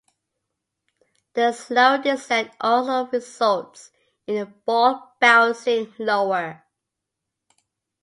[1.35, 3.91] The slower descent also results
[4.25, 6.63] in the ball bouncing lower.